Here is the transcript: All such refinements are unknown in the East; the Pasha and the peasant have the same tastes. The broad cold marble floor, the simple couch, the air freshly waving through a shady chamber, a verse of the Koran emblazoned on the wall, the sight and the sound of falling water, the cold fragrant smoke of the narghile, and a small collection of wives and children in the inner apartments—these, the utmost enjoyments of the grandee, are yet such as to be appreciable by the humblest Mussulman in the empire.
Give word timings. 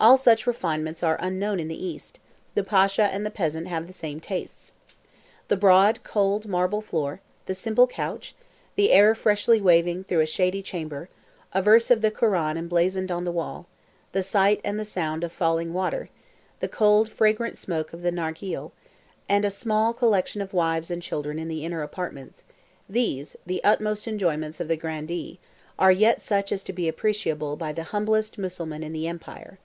All 0.00 0.16
such 0.16 0.46
refinements 0.46 1.02
are 1.02 1.18
unknown 1.18 1.58
in 1.58 1.66
the 1.66 1.84
East; 1.84 2.20
the 2.54 2.62
Pasha 2.62 3.02
and 3.02 3.26
the 3.26 3.32
peasant 3.32 3.66
have 3.66 3.88
the 3.88 3.92
same 3.92 4.20
tastes. 4.20 4.70
The 5.48 5.56
broad 5.56 6.04
cold 6.04 6.46
marble 6.46 6.80
floor, 6.80 7.20
the 7.46 7.52
simple 7.56 7.88
couch, 7.88 8.36
the 8.76 8.92
air 8.92 9.16
freshly 9.16 9.60
waving 9.60 10.04
through 10.04 10.20
a 10.20 10.26
shady 10.26 10.62
chamber, 10.62 11.08
a 11.52 11.60
verse 11.60 11.90
of 11.90 12.00
the 12.00 12.12
Koran 12.12 12.56
emblazoned 12.56 13.10
on 13.10 13.24
the 13.24 13.32
wall, 13.32 13.66
the 14.12 14.22
sight 14.22 14.60
and 14.62 14.78
the 14.78 14.84
sound 14.84 15.24
of 15.24 15.32
falling 15.32 15.72
water, 15.72 16.10
the 16.60 16.68
cold 16.68 17.08
fragrant 17.08 17.58
smoke 17.58 17.92
of 17.92 18.02
the 18.02 18.12
narghile, 18.12 18.70
and 19.28 19.44
a 19.44 19.50
small 19.50 19.92
collection 19.92 20.40
of 20.40 20.54
wives 20.54 20.92
and 20.92 21.02
children 21.02 21.40
in 21.40 21.48
the 21.48 21.64
inner 21.64 21.82
apartments—these, 21.82 23.34
the 23.44 23.64
utmost 23.64 24.06
enjoyments 24.06 24.60
of 24.60 24.68
the 24.68 24.76
grandee, 24.76 25.40
are 25.76 25.90
yet 25.90 26.20
such 26.20 26.52
as 26.52 26.62
to 26.62 26.72
be 26.72 26.86
appreciable 26.86 27.56
by 27.56 27.72
the 27.72 27.82
humblest 27.90 28.38
Mussulman 28.38 28.84
in 28.84 28.92
the 28.92 29.08
empire. 29.08 29.58